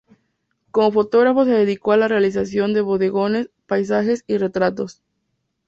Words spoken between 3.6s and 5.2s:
paisajes y retratos.